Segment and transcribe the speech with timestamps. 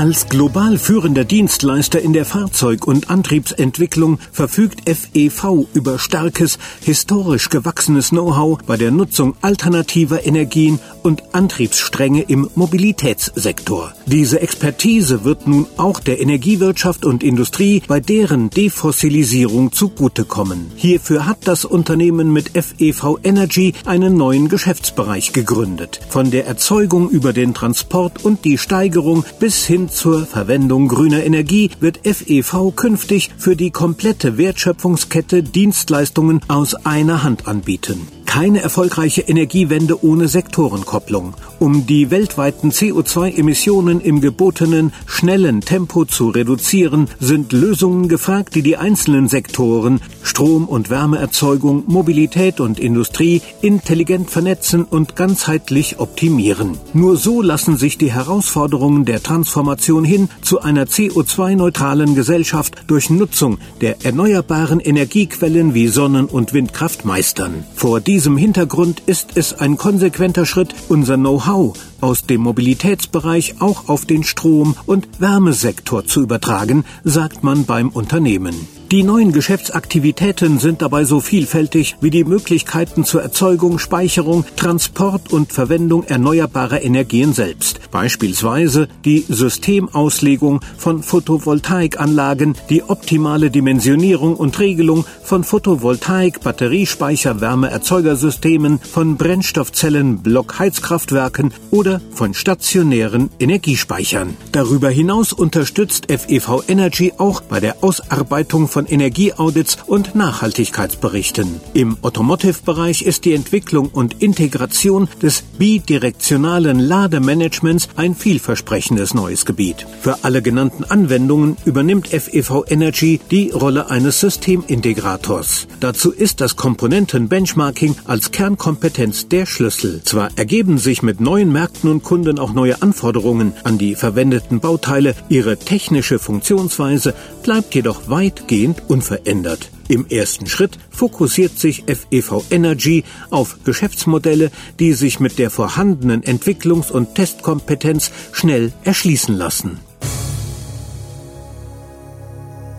[0.00, 8.08] Als global führender Dienstleister in der Fahrzeug- und Antriebsentwicklung verfügt FEV über starkes, historisch gewachsenes
[8.08, 13.92] Know-how bei der Nutzung alternativer Energien und Antriebsstränge im Mobilitätssektor.
[14.06, 20.72] Diese Expertise wird nun auch der Energiewirtschaft und Industrie bei deren Defossilisierung zugutekommen.
[20.76, 26.00] Hierfür hat das Unternehmen mit FEV Energy einen neuen Geschäftsbereich gegründet.
[26.08, 31.70] Von der Erzeugung über den Transport und die Steigerung bis hin zur Verwendung grüner Energie
[31.80, 40.04] wird FEV künftig für die komplette Wertschöpfungskette Dienstleistungen aus einer Hand anbieten keine erfolgreiche Energiewende
[40.04, 41.34] ohne Sektorenkopplung.
[41.58, 48.76] Um die weltweiten CO2-Emissionen im gebotenen, schnellen Tempo zu reduzieren, sind Lösungen gefragt, die die
[48.76, 56.78] einzelnen Sektoren Strom- und Wärmeerzeugung, Mobilität und Industrie intelligent vernetzen und ganzheitlich optimieren.
[56.94, 63.58] Nur so lassen sich die Herausforderungen der Transformation hin zu einer CO2-neutralen Gesellschaft durch Nutzung
[63.80, 67.64] der erneuerbaren Energiequellen wie Sonnen- und Windkraft meistern.
[67.74, 67.98] Vor
[68.36, 74.76] Hintergrund ist es ein konsequenter Schritt, unser Know-how aus dem Mobilitätsbereich auch auf den Strom-
[74.84, 78.79] und Wärmesektor zu übertragen, sagt man beim Unternehmen.
[78.90, 85.52] Die neuen Geschäftsaktivitäten sind dabei so vielfältig wie die Möglichkeiten zur Erzeugung, Speicherung, Transport und
[85.52, 87.78] Verwendung erneuerbarer Energien selbst.
[87.92, 99.16] Beispielsweise die Systemauslegung von Photovoltaikanlagen, die optimale Dimensionierung und Regelung von Photovoltaik, Batteriespeicher, Wärmeerzeugersystemen, von
[99.16, 104.36] Brennstoffzellen, Blockheizkraftwerken oder von stationären Energiespeichern.
[104.50, 111.60] Darüber hinaus unterstützt FEV Energy auch bei der Ausarbeitung von von Energieaudits und Nachhaltigkeitsberichten.
[111.74, 119.86] Im Automotive-Bereich ist die Entwicklung und Integration des bidirektionalen Lademanagements ein vielversprechendes neues Gebiet.
[120.00, 125.66] Für alle genannten Anwendungen übernimmt FEV Energy die Rolle eines Systemintegrators.
[125.80, 130.00] Dazu ist das Komponenten-Benchmarking als Kernkompetenz der Schlüssel.
[130.04, 135.14] Zwar ergeben sich mit neuen Märkten und Kunden auch neue Anforderungen an die verwendeten Bauteile,
[135.28, 139.70] ihre technische Funktionsweise bleibt jedoch weitgehend weitgehend unverändert.
[139.88, 146.90] Im ersten Schritt fokussiert sich FEV Energy auf Geschäftsmodelle, die sich mit der vorhandenen Entwicklungs-
[146.90, 149.80] und Testkompetenz schnell erschließen lassen.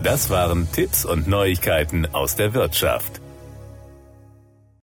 [0.03, 3.20] Das waren Tipps und Neuigkeiten aus der Wirtschaft.